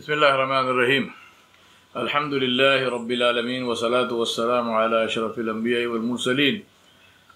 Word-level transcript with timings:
بسم 0.00 0.12
الله 0.16 0.32
الرحمن 0.34 0.66
الرحيم. 0.72 1.04
الحمد 1.96 2.34
لله 2.34 2.88
رب 2.88 3.10
العالمين 3.10 3.62
والصلاة 3.68 4.08
والسلام 4.08 4.70
على 4.72 5.04
أشرف 5.04 5.36
الأنبياء 5.38 5.92
والمرسلين. 5.92 6.64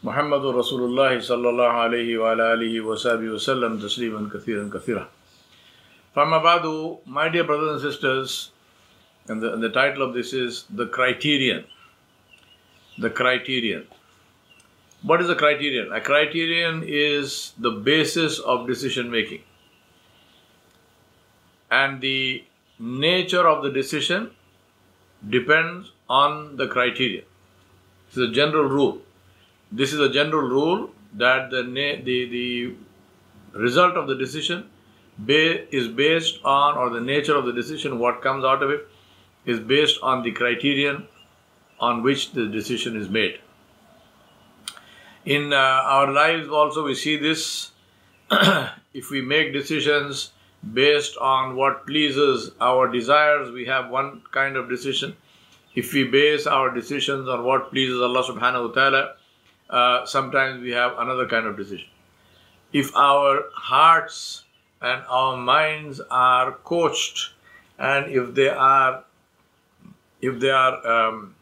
محمد 0.00 0.44
رسول 0.46 0.82
الله 0.88 1.20
صلى 1.20 1.48
الله 1.50 1.72
عليه 1.84 2.18
وعلى 2.18 2.54
آله 2.54 2.80
وصحبه 2.80 3.28
وسلم 3.36 3.76
تسليما 3.84 4.32
كثيرا 4.32 4.70
كثيرا. 4.72 5.04
فما 6.16 6.38
بعد 6.40 6.64
my 7.04 7.28
dear 7.28 7.44
brothers 7.44 7.84
and 7.84 7.92
sisters 7.92 8.50
and 9.28 9.42
the, 9.42 9.52
and 9.52 9.62
the 9.62 9.68
title 9.68 10.00
of 10.00 10.14
this 10.14 10.32
is 10.32 10.64
the 10.70 10.86
criterion. 10.86 11.64
The 12.96 13.10
criterion. 13.10 13.84
What 15.02 15.20
is 15.20 15.28
a 15.28 15.34
criterion? 15.34 15.92
A 15.92 16.00
criterion 16.00 16.82
is 16.86 17.52
the 17.58 17.72
basis 17.72 18.38
of 18.38 18.66
decision 18.66 19.10
making. 19.10 19.42
And 21.70 22.00
the 22.00 22.44
nature 22.78 23.46
of 23.46 23.62
the 23.62 23.70
decision 23.70 24.30
depends 25.28 25.92
on 26.08 26.56
the 26.56 26.66
criteria. 26.66 27.22
This 28.08 28.16
is 28.18 28.30
a 28.30 28.32
general 28.32 28.64
rule. 28.64 28.98
This 29.72 29.92
is 29.92 30.00
a 30.00 30.12
general 30.12 30.42
rule 30.42 30.90
that 31.14 31.50
the 31.50 31.62
the, 31.62 32.28
the 32.28 32.74
result 33.52 33.96
of 33.96 34.06
the 34.06 34.16
decision 34.16 34.68
ba- 35.18 35.74
is 35.74 35.88
based 35.88 36.40
on, 36.44 36.76
or 36.76 36.90
the 36.90 37.00
nature 37.00 37.36
of 37.36 37.46
the 37.46 37.52
decision, 37.52 37.98
what 37.98 38.22
comes 38.22 38.44
out 38.44 38.62
of 38.62 38.70
it, 38.70 38.86
is 39.46 39.60
based 39.60 39.98
on 40.02 40.22
the 40.22 40.32
criterion 40.32 41.06
on 41.80 42.02
which 42.02 42.32
the 42.32 42.46
decision 42.46 42.96
is 42.96 43.08
made. 43.08 43.38
In 45.24 45.52
uh, 45.52 45.56
our 45.56 46.12
lives, 46.12 46.48
also, 46.48 46.84
we 46.84 46.94
see 46.94 47.16
this. 47.16 47.70
if 48.94 49.10
we 49.10 49.20
make 49.20 49.52
decisions 49.52 50.30
based 50.72 51.16
on 51.18 51.56
what 51.56 51.86
pleases 51.86 52.52
our 52.60 52.90
desires, 52.90 53.50
we 53.50 53.66
have 53.66 53.90
one 53.90 54.22
kind 54.32 54.56
of 54.56 54.68
decision. 54.68 55.16
If 55.74 55.92
we 55.92 56.04
base 56.04 56.46
our 56.46 56.72
decisions 56.72 57.28
on 57.28 57.44
what 57.44 57.70
pleases 57.70 58.00
Allah 58.00 58.22
subhanahu 58.22 58.68
wa 58.68 58.74
ta'ala, 58.74 59.14
uh, 59.70 60.06
sometimes 60.06 60.62
we 60.62 60.70
have 60.70 60.98
another 60.98 61.26
kind 61.26 61.46
of 61.46 61.56
decision. 61.56 61.88
If 62.72 62.94
our 62.96 63.44
hearts 63.54 64.44
and 64.80 65.02
our 65.08 65.36
minds 65.36 66.00
are 66.10 66.52
coached 66.52 67.34
and 67.78 68.10
if 68.12 68.34
they 68.34 68.48
are 68.48 69.04
if 70.20 70.40
they 70.40 70.50
are 70.50 70.86
um, 70.86 71.34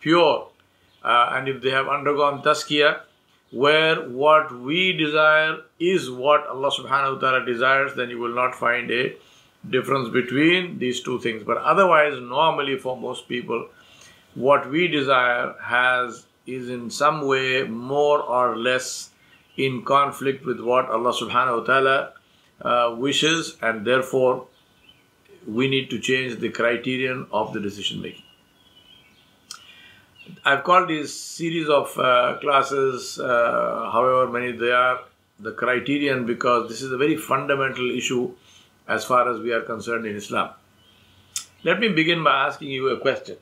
pure 0.00 0.48
uh, 1.04 1.30
and 1.32 1.48
if 1.48 1.62
they 1.62 1.70
have 1.70 1.88
undergone 1.88 2.42
tazkiyah, 2.42 3.00
where 3.50 4.08
what 4.08 4.52
we 4.52 4.92
desire 4.92 5.58
is 5.80 6.10
what 6.10 6.46
Allah 6.46 6.70
subhanahu 6.70 7.14
wa 7.14 7.20
ta'ala 7.20 7.46
desires, 7.46 7.94
then 7.94 8.10
you 8.10 8.18
will 8.18 8.34
not 8.34 8.54
find 8.54 8.90
a 8.90 9.16
difference 9.68 10.08
between 10.10 10.78
these 10.78 11.00
two 11.02 11.18
things. 11.20 11.44
But 11.44 11.58
otherwise, 11.58 12.20
normally 12.20 12.78
for 12.78 12.96
most 12.96 13.28
people, 13.28 13.68
what 14.34 14.68
we 14.70 14.88
desire 14.88 15.54
has 15.62 16.26
is 16.46 16.68
in 16.68 16.90
some 16.90 17.26
way 17.26 17.62
more 17.64 18.22
or 18.22 18.56
less 18.56 19.10
in 19.56 19.84
conflict 19.84 20.44
with 20.44 20.60
what 20.60 20.88
Allah 20.88 21.12
subhanahu 21.12 21.60
wa 21.60 21.64
ta'ala 21.64 22.12
uh, 22.60 22.94
wishes, 22.96 23.56
and 23.62 23.86
therefore 23.86 24.46
we 25.46 25.68
need 25.68 25.90
to 25.90 25.98
change 25.98 26.38
the 26.40 26.50
criterion 26.50 27.26
of 27.32 27.52
the 27.52 27.60
decision 27.60 28.02
making. 28.02 28.27
I've 30.48 30.64
called 30.64 30.88
this 30.88 31.14
series 31.14 31.68
of 31.68 31.98
uh, 31.98 32.38
classes, 32.40 33.18
uh, 33.20 33.90
however 33.92 34.32
many 34.32 34.52
they 34.52 34.70
are, 34.72 35.00
the 35.38 35.52
criterion 35.52 36.24
because 36.24 36.70
this 36.70 36.80
is 36.80 36.90
a 36.90 36.96
very 36.96 37.18
fundamental 37.18 37.90
issue 37.94 38.32
as 38.86 39.04
far 39.04 39.30
as 39.30 39.40
we 39.40 39.52
are 39.52 39.60
concerned 39.60 40.06
in 40.06 40.16
Islam. 40.16 40.48
Let 41.64 41.80
me 41.80 41.88
begin 41.90 42.24
by 42.24 42.46
asking 42.46 42.70
you 42.70 42.88
a 42.88 42.98
question. 42.98 43.36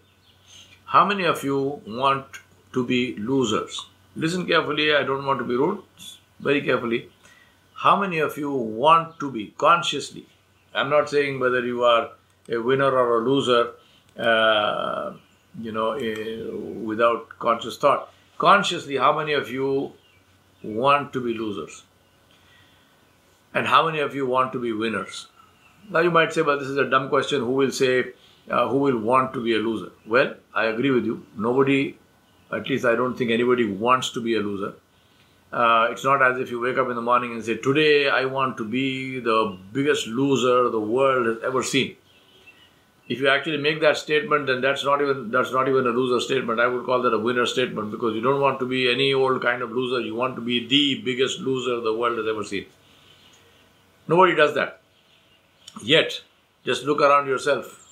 How 0.86 1.04
many 1.04 1.22
of 1.26 1.44
you 1.44 1.80
want 1.86 2.40
to 2.72 2.84
be 2.84 3.14
losers? 3.18 3.86
Listen 4.16 4.44
carefully, 4.44 4.92
I 4.92 5.04
don't 5.04 5.24
want 5.24 5.38
to 5.38 5.44
be 5.44 5.54
rude, 5.54 5.84
very 6.40 6.60
carefully. 6.60 7.08
How 7.84 7.94
many 8.00 8.18
of 8.18 8.36
you 8.36 8.50
want 8.50 9.20
to 9.20 9.30
be 9.30 9.54
consciously? 9.56 10.26
I'm 10.74 10.90
not 10.90 11.08
saying 11.08 11.38
whether 11.38 11.64
you 11.64 11.84
are 11.84 12.10
a 12.48 12.58
winner 12.58 12.90
or 12.90 13.20
a 13.20 13.24
loser. 13.30 13.74
Uh, 14.18 15.12
you 15.60 15.72
know, 15.72 15.92
uh, 15.92 16.56
without 16.84 17.28
conscious 17.38 17.76
thought. 17.76 18.12
Consciously, 18.38 18.96
how 18.96 19.16
many 19.16 19.32
of 19.32 19.50
you 19.50 19.92
want 20.62 21.12
to 21.12 21.20
be 21.20 21.34
losers? 21.34 21.84
And 23.54 23.66
how 23.66 23.86
many 23.86 24.00
of 24.00 24.14
you 24.14 24.26
want 24.26 24.52
to 24.52 24.60
be 24.60 24.72
winners? 24.72 25.28
Now, 25.90 26.00
you 26.00 26.10
might 26.10 26.32
say, 26.32 26.42
well, 26.42 26.58
this 26.58 26.68
is 26.68 26.76
a 26.76 26.88
dumb 26.88 27.08
question. 27.08 27.40
Who 27.40 27.52
will 27.52 27.70
say, 27.70 28.12
uh, 28.50 28.68
who 28.68 28.78
will 28.78 28.98
want 28.98 29.32
to 29.34 29.42
be 29.42 29.54
a 29.54 29.58
loser? 29.58 29.92
Well, 30.06 30.34
I 30.54 30.66
agree 30.66 30.90
with 30.90 31.06
you. 31.06 31.24
Nobody, 31.36 31.96
at 32.52 32.68
least 32.68 32.84
I 32.84 32.94
don't 32.94 33.16
think 33.16 33.30
anybody 33.30 33.64
wants 33.64 34.10
to 34.10 34.20
be 34.20 34.34
a 34.34 34.40
loser. 34.40 34.74
Uh, 35.52 35.88
it's 35.90 36.04
not 36.04 36.20
as 36.22 36.38
if 36.38 36.50
you 36.50 36.60
wake 36.60 36.76
up 36.76 36.88
in 36.90 36.96
the 36.96 37.02
morning 37.02 37.32
and 37.32 37.42
say, 37.42 37.56
Today 37.56 38.10
I 38.10 38.24
want 38.26 38.56
to 38.58 38.64
be 38.64 39.20
the 39.20 39.56
biggest 39.72 40.06
loser 40.08 40.68
the 40.68 40.80
world 40.80 41.26
has 41.26 41.38
ever 41.42 41.62
seen 41.62 41.96
if 43.08 43.20
you 43.20 43.28
actually 43.28 43.58
make 43.58 43.80
that 43.80 43.96
statement, 43.96 44.48
then 44.48 44.60
that's 44.60 44.84
not 44.84 45.00
even 45.00 45.30
that's 45.30 45.52
not 45.52 45.68
even 45.68 45.86
a 45.86 45.90
loser 45.90 46.20
statement. 46.20 46.58
I 46.58 46.66
would 46.66 46.84
call 46.84 47.02
that 47.02 47.14
a 47.14 47.18
winner 47.18 47.46
statement 47.46 47.90
because 47.92 48.14
you 48.14 48.20
don't 48.20 48.40
want 48.40 48.58
to 48.60 48.66
be 48.66 48.90
any 48.92 49.12
old 49.14 49.40
kind 49.42 49.62
of 49.62 49.70
loser. 49.70 50.00
You 50.00 50.14
want 50.14 50.34
to 50.36 50.42
be 50.42 50.66
the 50.66 51.02
biggest 51.02 51.38
loser 51.40 51.80
the 51.80 51.94
world 51.94 52.18
has 52.18 52.26
ever 52.26 52.42
seen. 52.42 52.66
Nobody 54.08 54.34
does 54.34 54.54
that. 54.54 54.80
Yet, 55.82 56.22
just 56.64 56.84
look 56.84 57.00
around 57.00 57.28
yourself. 57.28 57.82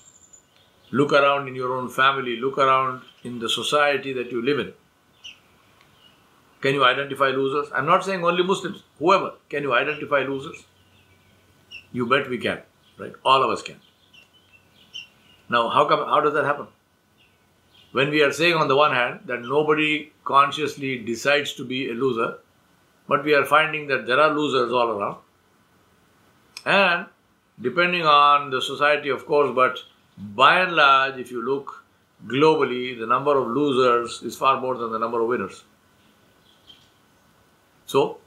Look 0.91 1.13
around 1.13 1.49
in 1.49 1.55
your 1.55 1.77
own 1.77 1.89
family. 1.89 2.37
Look 2.37 2.59
around 2.59 3.03
in 3.23 3.39
the 3.39 3.49
society 3.49 4.13
that 4.13 4.33
you 4.33 4.43
live 4.43 4.59
in. 4.59 4.73
Can 6.61 6.75
you 6.75 6.85
identify 6.85 7.29
losers? 7.29 7.71
I'm 7.75 7.87
not 7.87 8.05
saying 8.05 8.25
only 8.25 8.43
Muslims. 8.43 8.83
Whoever. 8.99 9.33
Can 9.49 9.63
you 9.63 9.75
identify 9.75 10.21
losers? 10.21 10.65
You 11.93 12.07
bet 12.07 12.29
we 12.29 12.39
can. 12.39 12.63
Right? 12.99 13.13
All 13.25 13.43
of 13.43 13.51
us 13.51 13.63
can. 13.63 13.81
Now, 15.49 15.69
how 15.69 15.87
come? 15.87 16.00
How 16.06 16.21
does 16.21 16.34
that 16.34 16.44
happen? 16.44 16.66
When 17.93 18.10
we 18.10 18.22
are 18.22 18.32
saying 18.32 18.55
on 18.55 18.69
the 18.69 18.77
one 18.77 18.93
hand 18.93 19.21
that 19.27 19.43
nobody 19.43 20.12
consciously 20.25 20.99
decides 20.99 21.53
to 21.55 21.65
be 21.65 21.91
a 21.91 21.93
loser, 21.93 22.38
but 23.06 23.25
we 23.25 23.34
are 23.34 23.44
finding 23.44 23.87
that 23.88 24.06
there 24.06 24.21
are 24.21 24.32
losers 24.34 24.72
all 24.72 24.91
around, 24.91 25.19
and 26.65 27.06
depending 27.60 28.03
on 28.03 28.50
the 28.50 28.60
society, 28.60 29.10
of 29.10 29.27
course, 29.27 29.53
but 29.55 29.78
by 30.19 30.60
and 30.60 30.75
large, 30.75 31.19
if 31.19 31.31
you 31.31 31.44
look 31.44 31.84
globally, 32.26 32.99
the 32.99 33.06
number 33.06 33.37
of 33.37 33.49
losers 33.49 34.22
is 34.22 34.37
far 34.37 34.61
more 34.61 34.76
than 34.76 34.91
the 34.91 34.99
number 34.99 35.21
of 35.21 35.28
winners. 35.28 35.65
So, 37.87 38.19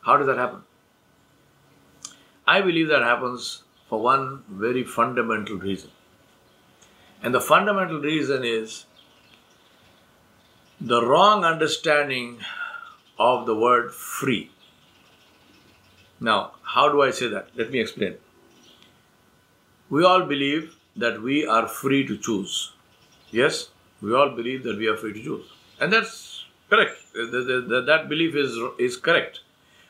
how 0.00 0.16
does 0.16 0.26
that 0.26 0.38
happen? 0.38 0.62
I 2.46 2.60
believe 2.60 2.88
that 2.88 3.02
happens 3.02 3.62
for 3.92 4.00
one 4.00 4.42
very 4.48 4.82
fundamental 4.82 5.56
reason. 5.56 5.90
And 7.22 7.34
the 7.34 7.42
fundamental 7.42 8.00
reason 8.00 8.42
is 8.42 8.86
the 10.80 11.04
wrong 11.04 11.44
understanding 11.44 12.38
of 13.18 13.44
the 13.44 13.54
word 13.54 13.92
free. 13.92 14.50
Now, 16.20 16.52
how 16.62 16.90
do 16.90 17.02
I 17.02 17.10
say 17.10 17.28
that? 17.28 17.50
Let 17.54 17.70
me 17.70 17.80
explain. 17.80 18.16
We 19.90 20.04
all 20.06 20.24
believe 20.24 20.74
that 20.96 21.20
we 21.20 21.46
are 21.46 21.68
free 21.68 22.06
to 22.06 22.16
choose. 22.16 22.72
Yes, 23.30 23.68
we 24.00 24.14
all 24.14 24.30
believe 24.30 24.64
that 24.64 24.78
we 24.78 24.88
are 24.88 24.96
free 24.96 25.12
to 25.12 25.22
choose. 25.22 25.44
And 25.78 25.92
that's 25.92 26.46
correct. 26.70 26.96
That 27.12 28.06
belief 28.08 28.36
is, 28.36 28.58
is 28.78 28.96
correct. 28.96 29.40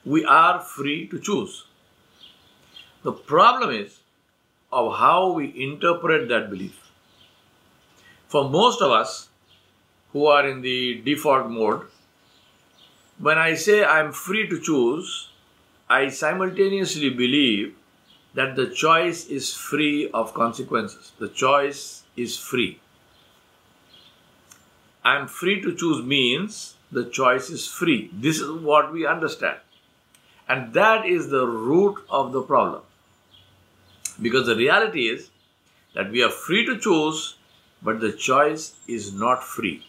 We 0.04 0.24
are 0.24 0.58
free 0.58 1.06
to 1.06 1.20
choose. 1.20 1.66
The 3.02 3.12
problem 3.12 3.70
is 3.70 3.98
of 4.72 4.96
how 4.96 5.32
we 5.32 5.52
interpret 5.60 6.28
that 6.28 6.50
belief. 6.50 6.90
For 8.28 8.48
most 8.48 8.80
of 8.80 8.92
us 8.92 9.28
who 10.12 10.26
are 10.26 10.48
in 10.48 10.62
the 10.62 11.02
default 11.04 11.50
mode, 11.50 11.86
when 13.18 13.38
I 13.38 13.54
say 13.54 13.84
I'm 13.84 14.12
free 14.12 14.48
to 14.48 14.60
choose, 14.60 15.30
I 15.88 16.08
simultaneously 16.08 17.10
believe 17.10 17.74
that 18.34 18.56
the 18.56 18.68
choice 18.68 19.26
is 19.26 19.52
free 19.52 20.08
of 20.10 20.32
consequences. 20.32 21.12
The 21.18 21.28
choice 21.28 22.04
is 22.16 22.38
free. 22.38 22.80
I'm 25.04 25.26
free 25.26 25.60
to 25.60 25.74
choose 25.74 26.04
means 26.04 26.76
the 26.92 27.04
choice 27.04 27.50
is 27.50 27.66
free. 27.66 28.10
This 28.12 28.38
is 28.38 28.50
what 28.50 28.92
we 28.92 29.06
understand. 29.06 29.58
And 30.48 30.72
that 30.74 31.04
is 31.04 31.28
the 31.28 31.46
root 31.46 31.96
of 32.08 32.32
the 32.32 32.42
problem. 32.42 32.82
Because 34.20 34.46
the 34.46 34.56
reality 34.56 35.08
is 35.08 35.30
that 35.94 36.10
we 36.10 36.22
are 36.22 36.30
free 36.30 36.64
to 36.66 36.78
choose, 36.78 37.36
but 37.82 38.00
the 38.00 38.12
choice 38.12 38.74
is 38.86 39.12
not 39.12 39.42
free. 39.44 39.86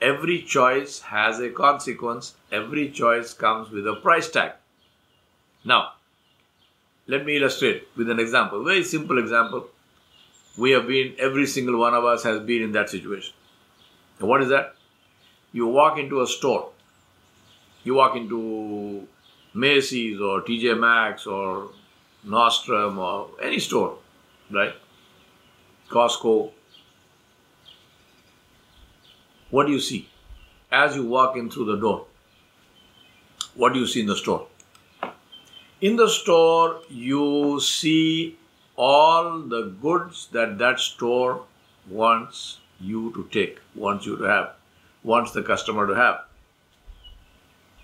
Every 0.00 0.42
choice 0.42 1.00
has 1.00 1.40
a 1.40 1.50
consequence, 1.50 2.34
every 2.52 2.90
choice 2.90 3.32
comes 3.34 3.70
with 3.70 3.86
a 3.86 3.94
price 3.96 4.30
tag. 4.30 4.52
Now, 5.64 5.92
Let 7.08 7.24
me 7.24 7.36
illustrate 7.36 7.86
with 7.96 8.10
an 8.10 8.18
example, 8.18 8.64
very 8.64 8.82
simple 8.82 9.18
example. 9.18 9.68
We 10.58 10.72
have 10.72 10.88
been, 10.88 11.14
every 11.18 11.46
single 11.46 11.78
one 11.78 11.94
of 11.94 12.04
us 12.04 12.24
has 12.24 12.40
been 12.40 12.62
in 12.62 12.72
that 12.72 12.90
situation. 12.90 13.32
What 14.18 14.42
is 14.42 14.48
that? 14.48 14.74
You 15.52 15.66
walk 15.68 15.98
into 15.98 16.20
a 16.22 16.26
store, 16.26 16.70
you 17.84 17.94
walk 17.94 18.16
into 18.16 19.06
Macy's 19.54 20.20
or 20.20 20.42
TJ 20.42 20.78
Maxx 20.78 21.26
or 21.26 21.70
Nordstrom 22.26 22.98
or 22.98 23.30
any 23.42 23.58
store, 23.58 23.98
right? 24.50 24.74
Costco. 25.88 26.50
What 29.50 29.66
do 29.66 29.72
you 29.72 29.80
see 29.80 30.08
as 30.72 30.96
you 30.96 31.06
walk 31.06 31.36
in 31.36 31.50
through 31.50 31.66
the 31.66 31.76
door? 31.76 32.06
What 33.54 33.72
do 33.72 33.78
you 33.78 33.86
see 33.86 34.00
in 34.00 34.06
the 34.06 34.16
store? 34.16 34.46
In 35.80 35.96
the 35.96 36.08
store, 36.08 36.80
you 36.88 37.60
see 37.60 38.36
all 38.76 39.40
the 39.40 39.74
goods 39.80 40.28
that 40.32 40.58
that 40.58 40.80
store 40.80 41.44
wants 41.88 42.58
you 42.80 43.12
to 43.12 43.28
take, 43.32 43.58
wants 43.74 44.04
you 44.04 44.16
to 44.16 44.24
have, 44.24 44.54
wants 45.02 45.32
the 45.32 45.42
customer 45.42 45.86
to 45.86 45.94
have. 45.94 46.24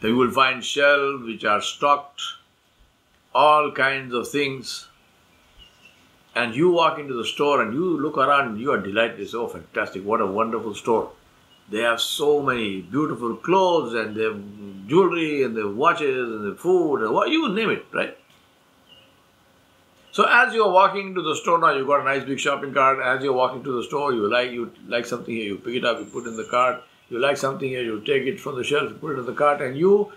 Then 0.01 0.11
you 0.13 0.17
will 0.17 0.31
find 0.31 0.65
shelves 0.65 1.25
which 1.25 1.45
are 1.45 1.61
stocked, 1.61 2.21
all 3.35 3.73
kinds 3.73 4.15
of 4.15 4.29
things. 4.29 4.89
And 6.35 6.55
you 6.55 6.71
walk 6.71 6.99
into 6.99 7.15
the 7.15 7.25
store 7.25 7.63
and 7.63 7.75
you 7.75 8.01
look 8.01 8.17
around 8.17 8.59
you 8.59 8.73
are 8.73 8.81
delighted. 8.81 9.35
Oh, 9.35 9.49
fantastic, 9.49 10.05
what 10.05 10.21
a 10.21 10.27
wonderful 10.27 10.75
store. 10.75 11.13
They 11.71 11.81
have 11.81 12.01
so 12.01 12.43
many 12.43 12.83
beautiful 12.83 13.37
clothes 13.37 13.95
and 13.95 14.17
they 14.17 14.25
have 14.25 14.43
jewelry 14.87 15.43
and 15.43 15.57
the 15.57 15.69
watches 15.69 16.29
and 16.29 16.45
the 16.45 16.55
food 16.55 17.03
and 17.03 17.13
what 17.15 17.31
you 17.31 17.49
name 17.55 17.71
it, 17.71 17.85
right? 17.93 18.17
So 20.11 20.25
as 20.29 20.53
you're 20.53 20.71
walking 20.71 21.09
into 21.09 21.23
the 21.23 21.35
store 21.35 21.59
now, 21.59 21.73
you've 21.73 21.87
got 21.87 22.01
a 22.01 22.05
nice 22.05 22.25
big 22.25 22.39
shopping 22.39 22.75
cart. 22.75 22.99
As 23.03 23.25
you're 23.25 23.33
walking 23.33 23.65
to 23.65 23.73
the 23.77 23.83
store, 23.83 24.13
you 24.13 24.31
like 24.31 24.51
you 24.51 24.71
like 24.87 25.07
something 25.07 25.35
here, 25.35 25.45
you 25.45 25.57
pick 25.57 25.75
it 25.75 25.85
up, 25.87 25.99
you 25.99 26.05
put 26.05 26.27
it 26.27 26.31
in 26.31 26.37
the 26.37 26.45
cart. 26.51 26.83
You 27.09 27.19
like 27.19 27.39
something 27.39 27.69
here, 27.69 27.83
you 27.83 28.01
take 28.01 28.25
it 28.25 28.39
from 28.39 28.57
the 28.57 28.65
shelf, 28.65 28.91
you 28.91 28.97
put 28.97 29.17
it 29.17 29.21
in 29.21 29.27
the 29.27 29.33
cart, 29.33 29.63
and 29.63 29.77
you 29.77 30.13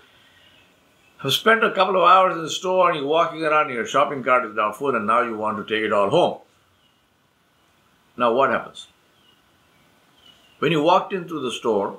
have 1.18 1.32
spent 1.32 1.64
a 1.64 1.72
couple 1.72 1.96
of 1.96 2.08
hours 2.08 2.36
in 2.36 2.42
the 2.42 2.50
store 2.50 2.90
and 2.90 2.98
you're 2.98 3.08
walking 3.08 3.42
around, 3.42 3.66
and 3.66 3.74
your 3.74 3.86
shopping 3.86 4.22
cart 4.22 4.44
is 4.44 4.54
now 4.54 4.72
full, 4.72 4.94
and 4.94 5.06
now 5.06 5.22
you 5.22 5.36
want 5.36 5.56
to 5.56 5.74
take 5.74 5.84
it 5.84 5.92
all 5.92 6.10
home. 6.10 6.38
Now 8.16 8.32
what 8.32 8.50
happens? 8.50 8.88
When 10.58 10.72
you 10.72 10.82
walked 10.82 11.12
into 11.12 11.40
the 11.40 11.52
store, 11.52 11.98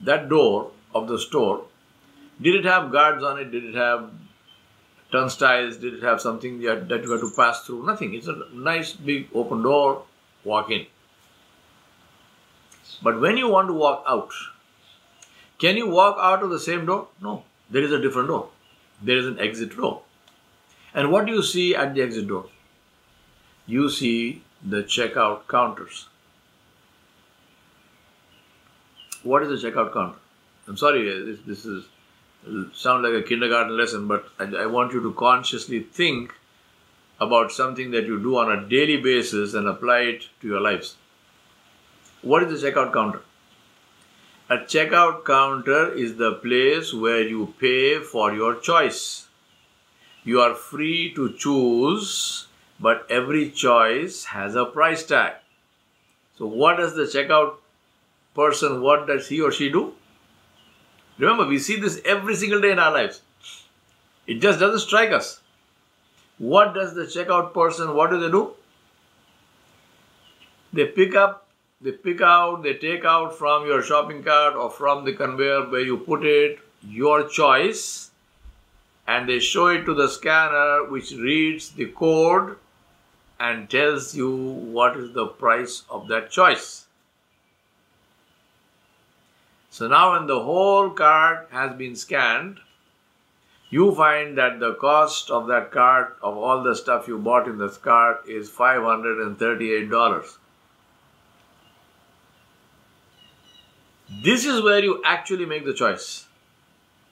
that 0.00 0.28
door 0.28 0.70
of 0.94 1.08
the 1.08 1.18
store, 1.18 1.64
did 2.40 2.54
it 2.54 2.64
have 2.64 2.92
guards 2.92 3.22
on 3.22 3.38
it? 3.38 3.50
Did 3.50 3.64
it 3.64 3.74
have 3.74 4.10
turnstiles? 5.12 5.76
Did 5.76 5.94
it 5.94 6.02
have 6.02 6.20
something 6.20 6.60
that, 6.60 6.88
that 6.88 7.02
you 7.02 7.10
had 7.10 7.20
to 7.20 7.30
pass 7.36 7.66
through? 7.66 7.86
Nothing. 7.86 8.14
It's 8.14 8.28
a 8.28 8.44
nice 8.52 8.92
big 8.92 9.28
open 9.34 9.62
door, 9.62 10.04
walk 10.44 10.70
in. 10.70 10.86
But 13.02 13.20
when 13.20 13.36
you 13.36 13.48
want 13.48 13.68
to 13.68 13.74
walk 13.74 14.04
out, 14.06 14.30
can 15.58 15.76
you 15.76 15.88
walk 15.88 16.16
out 16.20 16.42
of 16.42 16.50
the 16.50 16.60
same 16.60 16.86
door? 16.86 17.08
No. 17.20 17.44
There 17.70 17.82
is 17.82 17.92
a 17.92 18.00
different 18.00 18.28
door. 18.28 18.48
There 19.02 19.16
is 19.16 19.26
an 19.26 19.38
exit 19.38 19.76
door. 19.76 20.02
And 20.92 21.10
what 21.12 21.26
do 21.26 21.32
you 21.32 21.42
see 21.42 21.74
at 21.74 21.94
the 21.94 22.02
exit 22.02 22.26
door? 22.26 22.46
You 23.66 23.88
see 23.88 24.42
the 24.62 24.82
checkout 24.82 25.46
counters. 25.48 26.08
What 29.22 29.42
is 29.42 29.62
a 29.62 29.70
checkout 29.70 29.92
counter? 29.92 30.18
I'm 30.66 30.76
sorry, 30.76 31.10
uh, 31.10 31.24
this, 31.24 31.38
this 31.46 31.66
is 31.66 31.84
uh, 32.48 32.64
sound 32.72 33.04
like 33.04 33.12
a 33.12 33.22
kindergarten 33.22 33.76
lesson, 33.76 34.08
but 34.08 34.26
I, 34.38 34.44
I 34.44 34.66
want 34.66 34.92
you 34.92 35.02
to 35.02 35.12
consciously 35.12 35.80
think 35.80 36.34
about 37.20 37.52
something 37.52 37.90
that 37.90 38.06
you 38.06 38.18
do 38.18 38.38
on 38.38 38.50
a 38.50 38.68
daily 38.68 38.96
basis 38.96 39.54
and 39.54 39.68
apply 39.68 40.00
it 40.00 40.28
to 40.40 40.48
your 40.48 40.60
lives. 40.60 40.96
What 42.22 42.42
is 42.42 42.60
the 42.60 42.70
checkout 42.70 42.92
counter? 42.92 43.20
A 44.52 44.58
checkout 44.58 45.24
counter 45.24 45.92
is 45.92 46.16
the 46.16 46.32
place 46.32 46.92
where 46.92 47.22
you 47.22 47.54
pay 47.60 48.00
for 48.00 48.32
your 48.34 48.56
choice. 48.56 49.28
You 50.24 50.40
are 50.40 50.56
free 50.56 51.12
to 51.14 51.32
choose, 51.34 52.48
but 52.80 53.06
every 53.08 53.50
choice 53.50 54.24
has 54.24 54.56
a 54.56 54.64
price 54.64 55.04
tag. 55.06 55.34
So, 56.36 56.46
what 56.46 56.78
does 56.78 56.96
the 56.96 57.04
checkout 57.04 57.58
person, 58.34 58.82
what 58.82 59.06
does 59.06 59.28
he 59.28 59.40
or 59.40 59.52
she 59.52 59.70
do? 59.70 59.94
Remember, 61.18 61.46
we 61.46 61.60
see 61.60 61.76
this 61.78 62.00
every 62.04 62.34
single 62.34 62.60
day 62.60 62.72
in 62.72 62.80
our 62.80 62.90
lives. 62.90 63.22
It 64.26 64.40
just 64.40 64.58
doesn't 64.58 64.80
strike 64.80 65.12
us. 65.12 65.40
What 66.38 66.74
does 66.74 66.94
the 66.94 67.02
checkout 67.02 67.54
person, 67.54 67.94
what 67.94 68.10
do 68.10 68.18
they 68.18 68.32
do? 68.32 68.54
They 70.72 70.86
pick 70.86 71.14
up, 71.14 71.46
they 71.80 71.92
pick 71.92 72.20
out, 72.20 72.62
they 72.62 72.74
take 72.74 73.04
out 73.04 73.36
from 73.36 73.66
your 73.66 73.82
shopping 73.82 74.22
cart 74.22 74.54
or 74.54 74.70
from 74.70 75.04
the 75.04 75.14
conveyor 75.14 75.70
where 75.70 75.80
you 75.80 75.96
put 75.96 76.24
it 76.24 76.58
your 76.82 77.28
choice 77.28 78.10
and 79.06 79.28
they 79.28 79.38
show 79.38 79.68
it 79.68 79.84
to 79.84 79.94
the 79.94 80.08
scanner 80.08 80.84
which 80.90 81.12
reads 81.12 81.70
the 81.70 81.86
code 81.86 82.56
and 83.38 83.70
tells 83.70 84.14
you 84.14 84.30
what 84.30 84.96
is 84.96 85.12
the 85.14 85.26
price 85.26 85.82
of 85.90 86.08
that 86.08 86.30
choice. 86.30 86.86
So 89.70 89.88
now 89.88 90.12
when 90.12 90.26
the 90.26 90.42
whole 90.42 90.90
cart 90.90 91.48
has 91.50 91.76
been 91.76 91.96
scanned, 91.96 92.58
you 93.70 93.94
find 93.94 94.36
that 94.36 94.60
the 94.60 94.74
cost 94.74 95.30
of 95.30 95.46
that 95.46 95.70
cart, 95.70 96.18
of 96.22 96.36
all 96.36 96.62
the 96.62 96.74
stuff 96.74 97.08
you 97.08 97.18
bought 97.18 97.46
in 97.48 97.56
this 97.56 97.78
cart, 97.78 98.28
is 98.28 98.50
$538. 98.50 100.36
This 104.22 104.44
is 104.44 104.62
where 104.62 104.82
you 104.82 105.02
actually 105.04 105.46
make 105.46 105.64
the 105.64 105.74
choice. 105.74 106.26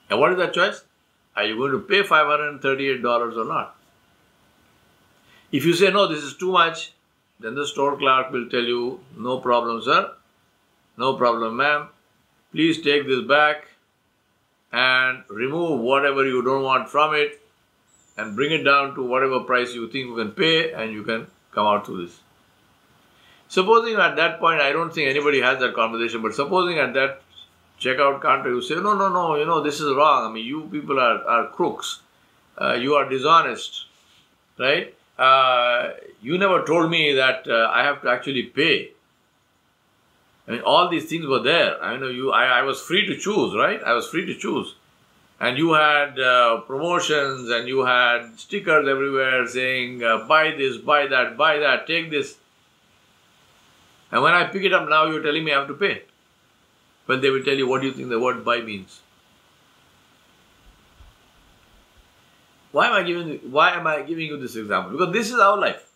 And 0.09 0.19
what 0.19 0.31
is 0.31 0.37
that 0.37 0.53
choice? 0.53 0.83
Are 1.35 1.45
you 1.45 1.57
going 1.57 1.71
to 1.71 1.79
pay 1.79 2.03
$538 2.03 3.37
or 3.37 3.45
not? 3.45 3.75
If 5.51 5.65
you 5.65 5.73
say, 5.73 5.91
no, 5.91 6.07
this 6.07 6.23
is 6.23 6.35
too 6.35 6.51
much, 6.51 6.91
then 7.39 7.55
the 7.55 7.65
store 7.65 7.97
clerk 7.97 8.31
will 8.31 8.49
tell 8.49 8.63
you, 8.63 8.99
no 9.17 9.39
problem, 9.39 9.81
sir. 9.81 10.11
No 10.97 11.15
problem, 11.15 11.57
ma'am 11.57 11.89
please 12.51 12.81
take 12.81 13.05
this 13.05 13.25
back 13.25 13.67
and 14.71 15.23
remove 15.29 15.79
whatever 15.79 16.25
you 16.25 16.41
don't 16.41 16.63
want 16.63 16.89
from 16.89 17.13
it 17.13 17.39
and 18.17 18.35
bring 18.35 18.51
it 18.51 18.63
down 18.63 18.95
to 18.95 19.03
whatever 19.03 19.41
price 19.41 19.73
you 19.73 19.87
think 19.89 20.07
you 20.07 20.15
can 20.15 20.31
pay 20.31 20.71
and 20.73 20.91
you 20.91 21.03
can 21.03 21.27
come 21.51 21.67
out 21.67 21.85
through 21.85 22.05
this. 22.05 22.19
Supposing 23.49 23.95
at 23.95 24.15
that 24.15 24.39
point, 24.39 24.61
I 24.61 24.71
don't 24.71 24.93
think 24.93 25.09
anybody 25.09 25.41
has 25.41 25.59
that 25.59 25.73
conversation, 25.73 26.21
but 26.21 26.33
supposing 26.33 26.79
at 26.79 26.93
that 26.93 27.21
checkout 27.79 28.21
counter 28.21 28.49
you 28.49 28.61
say, 28.61 28.75
no, 28.75 28.93
no, 28.95 29.09
no, 29.09 29.35
you 29.35 29.45
know, 29.45 29.61
this 29.61 29.81
is 29.81 29.93
wrong. 29.93 30.29
I 30.29 30.33
mean, 30.33 30.45
you 30.45 30.69
people 30.71 30.99
are, 30.99 31.21
are 31.23 31.47
crooks. 31.47 31.99
Uh, 32.57 32.73
you 32.73 32.95
are 32.95 33.09
dishonest, 33.09 33.85
right? 34.57 34.95
Uh, 35.17 35.89
you 36.21 36.37
never 36.37 36.63
told 36.65 36.89
me 36.89 37.13
that 37.15 37.47
uh, 37.47 37.69
I 37.73 37.83
have 37.83 38.01
to 38.03 38.09
actually 38.09 38.43
pay 38.43 38.91
I 40.49 40.53
mean, 40.53 40.61
all 40.61 40.89
these 40.89 41.07
things 41.07 41.27
were 41.27 41.43
there. 41.43 41.81
I 41.81 41.95
know 41.97 42.07
you. 42.07 42.31
I, 42.31 42.59
I 42.59 42.61
was 42.63 42.81
free 42.81 43.05
to 43.05 43.15
choose, 43.15 43.55
right? 43.55 43.81
I 43.83 43.93
was 43.93 44.07
free 44.07 44.25
to 44.25 44.33
choose, 44.33 44.73
and 45.39 45.59
you 45.59 45.73
had 45.73 46.19
uh, 46.19 46.61
promotions 46.61 47.51
and 47.51 47.67
you 47.67 47.85
had 47.85 48.39
stickers 48.39 48.87
everywhere 48.87 49.45
saying, 49.45 50.03
uh, 50.03 50.25
"Buy 50.27 50.55
this, 50.57 50.77
buy 50.77 51.05
that, 51.05 51.37
buy 51.37 51.59
that, 51.59 51.85
take 51.85 52.09
this." 52.09 52.37
And 54.11 54.23
when 54.23 54.33
I 54.33 54.45
pick 54.45 54.63
it 54.63 54.73
up 54.73 54.89
now, 54.89 55.05
you're 55.05 55.21
telling 55.21 55.43
me 55.43 55.53
I 55.53 55.59
have 55.59 55.67
to 55.67 55.73
pay. 55.73 56.03
When 57.05 57.21
they 57.21 57.29
will 57.29 57.43
tell 57.43 57.55
you, 57.55 57.67
what 57.67 57.81
do 57.81 57.87
you 57.87 57.93
think 57.93 58.09
the 58.09 58.19
word 58.19 58.43
"buy" 58.43 58.61
means? 58.61 59.01
Why 62.71 62.87
am 62.87 62.93
I 62.93 63.03
giving? 63.03 63.39
Why 63.51 63.71
am 63.71 63.87
I 63.87 64.01
giving 64.03 64.27
you 64.27 64.37
this 64.37 64.55
example? 64.55 64.91
Because 64.91 65.13
this 65.13 65.31
is 65.31 65.39
our 65.39 65.57
life. 65.57 65.91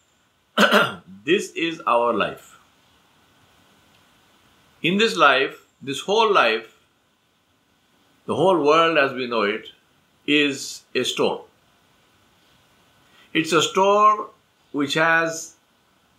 this 1.25 1.51
is 1.51 1.82
our 1.86 2.13
life 2.13 2.53
in 4.84 4.98
this 4.98 5.15
life, 5.15 5.65
this 5.82 6.01
whole 6.01 6.32
life, 6.32 6.77
the 8.25 8.36
whole 8.36 8.62
world 8.63 8.98
as 8.98 9.13
we 9.13 9.27
know 9.27 9.43
it, 9.43 9.70
is 10.27 10.84
a 10.93 11.03
store. 11.03 11.46
It's 13.34 13.53
a 13.53 13.62
store 13.62 14.29
which 14.72 14.93
has 14.96 15.52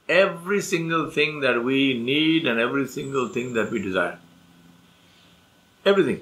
every 0.09 0.61
single 0.61 1.11
thing 1.11 1.41
that 1.41 1.63
we 1.65 1.99
need 1.99 2.47
and 2.47 2.61
every 2.61 2.87
single 2.87 3.29
thing 3.29 3.55
that 3.55 3.71
we 3.71 3.81
desire. 3.81 4.19
Everything. 5.85 6.21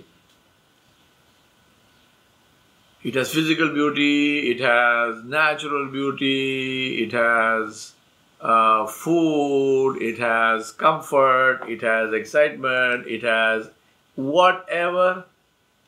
It 3.03 3.17
has 3.17 3.33
physical 3.33 3.73
beauty, 3.73 4.51
it 4.53 4.61
has 4.61 5.25
natural 5.25 5.89
beauty, 5.91 7.03
it 7.03 7.13
has 7.13 7.95
uh, 8.41 8.87
food, 8.87 9.97
it 9.97 10.19
has 10.19 10.71
comfort, 10.71 11.63
it 11.69 11.83
has 11.83 12.13
excitement, 12.13 13.09
it 13.09 13.23
has 13.23 13.71
whatever 14.15 15.25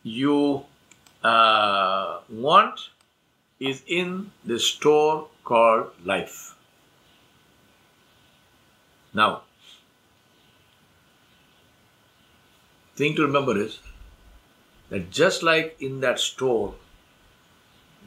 you 0.03 0.65
uh, 1.23 2.19
want 2.29 2.89
is 3.61 3.83
in 3.87 4.33
the 4.45 4.59
store 4.59 5.29
called 5.45 5.91
life. 6.05 6.54
Now, 9.15 9.43
thing 12.97 13.15
to 13.17 13.23
remember 13.23 13.57
is 13.57 13.79
that 14.91 15.11
just 15.11 15.43
like 15.43 15.77
in 15.81 16.01
that 16.01 16.19
store, 16.19 16.75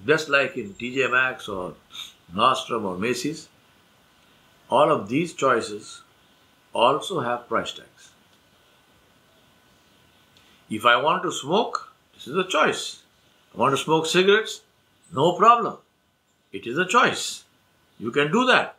just 0.05 0.29
like 0.29 0.57
in 0.57 0.73
TJ 0.73 1.09
Maxx 1.11 1.47
or 1.47 1.75
Nordstrom 2.33 2.83
or 2.83 2.97
Macy's, 2.97 3.47
all 4.69 4.91
of 4.91 5.07
these 5.07 5.33
choices 5.33 6.01
also 6.73 7.21
have 7.21 7.47
price 7.47 7.71
tags. 7.71 8.11
If 10.69 10.85
I 10.85 10.97
want 10.97 11.23
to 11.23 11.31
smoke, 11.31 11.93
this 12.13 12.27
is 12.27 12.35
a 12.35 12.47
choice. 12.47 13.03
I 13.55 13.57
want 13.57 13.75
to 13.75 13.81
smoke 13.81 14.05
cigarettes, 14.05 14.61
no 15.13 15.37
problem. 15.37 15.77
It 16.51 16.67
is 16.67 16.77
a 16.77 16.85
choice. 16.85 17.45
You 17.97 18.11
can 18.11 18.31
do 18.31 18.45
that. 18.47 18.76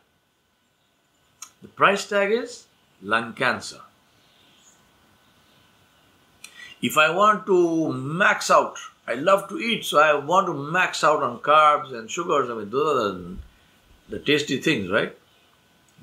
The 1.61 1.67
price 1.67 2.07
tag 2.07 2.31
is 2.31 2.65
lung 3.01 3.33
cancer. 3.33 3.81
If 6.81 6.97
I 6.97 7.09
want 7.11 7.45
to 7.47 7.91
max 7.91 8.49
out, 8.49 8.77
I 9.05 9.15
love 9.15 9.49
to 9.49 9.59
eat, 9.59 9.83
so 9.83 9.99
I 9.99 10.13
want 10.13 10.47
to 10.47 10.53
max 10.53 11.03
out 11.03 11.21
on 11.21 11.39
carbs 11.39 11.93
and 11.93 12.09
sugars. 12.09 12.49
I 12.49 12.53
mean, 12.53 12.69
those 12.69 12.95
are 12.95 13.17
the, 13.17 13.37
the 14.09 14.19
tasty 14.19 14.61
things, 14.61 14.89
right? 14.89 15.17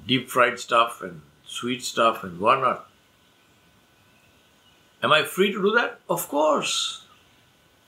Deep 0.07 0.29
fried 0.29 0.59
stuff 0.59 1.01
and 1.03 1.23
sweet 1.47 1.83
stuff 1.83 2.23
and 2.25 2.39
whatnot. 2.39 2.87
Am 5.03 5.13
I 5.13 5.23
free 5.23 5.53
to 5.53 5.63
do 5.63 5.71
that? 5.73 6.01
Of 6.11 6.29
course. 6.29 7.05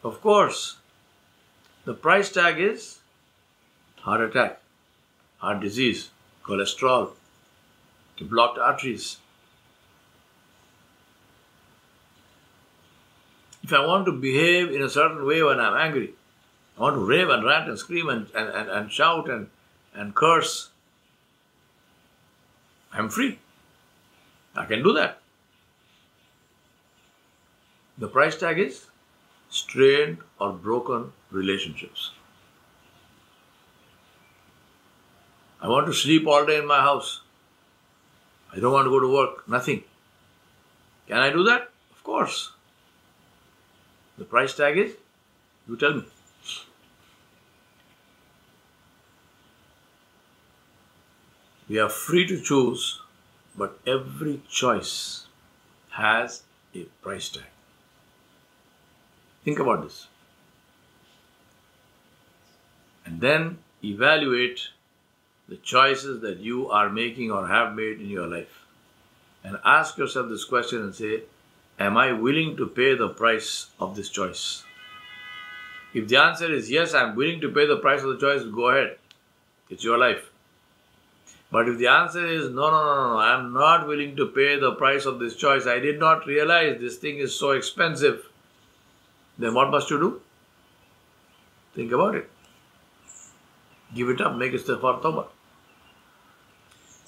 Of 0.03 0.21
course. 0.23 0.77
The 1.85 1.95
price 1.95 2.31
tag 2.31 2.61
is 2.61 3.01
heart 4.01 4.21
attack, 4.21 4.61
heart 5.39 5.61
disease, 5.61 6.11
cholesterol, 6.45 7.11
blocked 8.25 8.59
arteries. 8.59 9.19
If 13.63 13.73
I 13.73 13.85
want 13.85 14.07
to 14.07 14.13
behave 14.13 14.71
in 14.71 14.83
a 14.83 14.89
certain 14.89 15.27
way 15.27 15.43
when 15.43 15.61
I'm 15.61 15.77
angry, 15.77 16.15
I 16.79 16.83
want 16.83 16.97
to 16.97 17.05
rave 17.05 17.29
and 17.29 17.45
rant 17.45 17.69
and 17.69 17.79
scream 17.79 18.09
and, 18.09 18.29
and, 18.35 18.49
and, 18.49 18.71
and 18.71 18.93
shout 18.93 19.29
and, 19.29 19.49
and 19.95 20.15
curse, 20.15 20.71
I'm 22.93 23.09
free. 23.09 23.39
I 24.57 24.65
can 24.65 24.83
do 24.83 24.93
that. 24.95 25.21
The 27.99 28.09
price 28.09 28.37
tag 28.37 28.59
is 28.59 28.87
strained 29.51 30.19
or 30.39 30.53
broken 30.53 31.13
relationships. 31.31 32.13
I 35.61 35.69
want 35.69 35.87
to 35.87 35.93
sleep 35.93 36.27
all 36.27 36.47
day 36.47 36.59
in 36.59 36.67
my 36.67 36.81
house. 36.81 37.23
I 38.53 38.61
don't 38.61 38.73
want 38.73 38.87
to 38.87 38.91
go 38.91 39.01
to 39.01 39.13
work, 39.13 39.49
nothing. 39.49 39.85
Can 41.07 41.19
I 41.19 41.31
do 41.31 41.43
that? 41.45 41.71
Of 41.91 42.03
course. 42.03 42.53
The 44.17 44.25
price 44.25 44.55
tag 44.55 44.79
is? 44.79 44.93
You 45.69 45.77
tell 45.77 45.95
me. 45.95 46.05
We 51.69 51.79
are 51.79 51.91
free 51.91 52.27
to 52.27 52.41
choose, 52.41 53.01
but 53.57 53.79
every 53.87 54.41
choice 54.49 55.27
has 55.91 56.43
a 56.75 56.85
price 57.03 57.29
tag. 57.29 57.45
Think 59.45 59.59
about 59.59 59.83
this. 59.83 60.07
And 63.05 63.21
then 63.21 63.59
evaluate 63.85 64.69
the 65.49 65.57
choices 65.57 66.21
that 66.21 66.39
you 66.39 66.71
are 66.71 66.91
making 66.91 67.31
or 67.31 67.49
have 67.49 67.75
made 67.75 68.01
in 68.01 68.09
your 68.09 68.27
life. 68.27 68.65
And 69.43 69.57
ask 69.65 69.97
yourself 69.97 70.29
this 70.29 70.45
question 70.45 70.83
and 70.83 70.95
say, 70.95 71.23
Am 71.79 71.97
I 71.97 72.13
willing 72.13 72.57
to 72.57 72.67
pay 72.67 72.95
the 72.95 73.09
price 73.09 73.69
of 73.79 73.95
this 73.95 74.09
choice? 74.09 74.65
If 75.95 76.09
the 76.09 76.17
answer 76.17 76.53
is 76.53 76.71
yes, 76.71 76.93
I'm 76.93 77.15
willing 77.15 77.41
to 77.41 77.51
pay 77.51 77.67
the 77.67 77.77
price 77.77 78.03
of 78.03 78.09
the 78.09 78.19
choice, 78.19 78.45
go 78.45 78.69
ahead. 78.69 78.99
It's 79.71 79.85
your 79.85 79.97
life. 79.97 80.31
But 81.51 81.69
if 81.69 81.79
the 81.79 81.87
answer 81.87 82.27
is 82.27 82.51
no, 82.51 82.71
no, 82.71 82.85
no, 82.85 83.13
no, 83.13 83.19
I'm 83.19 83.55
not 83.55 83.87
willing 83.87 84.17
to 84.17 84.27
pay 84.27 84.59
the 84.59 84.73
price 84.73 85.07
of 85.07 85.19
this 85.19 85.35
choice, 85.35 85.67
I 85.67 85.79
did 85.79 85.99
not 85.99 86.27
realize 86.27 86.79
this 86.79 86.97
thing 86.97 87.19
is 87.19 87.35
so 87.35 87.53
expensive, 87.53 88.27
then 89.39 89.55
what 89.55 89.71
must 89.71 89.89
you 89.89 89.99
do? 89.99 90.21
Think 91.75 91.93
about 91.93 92.17
it. 92.17 92.29
Give 93.95 94.11
it 94.11 94.21
up, 94.21 94.37
make 94.37 94.53
istighfar 94.53 95.01
tawbah. 95.01 95.29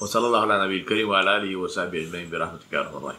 وصلى 0.00 0.26
الله 0.26 0.40
على 0.40 0.64
نبي 0.64 0.76
الكريم 0.76 1.09
وعلى 1.09 1.37
آله 1.37 1.57
وصحبه 1.57 1.99
أجمعين 1.99 2.30
برحمتك 2.30 2.73
يا 2.73 2.78
أرحم 2.78 2.97
الراحمين. 2.97 3.19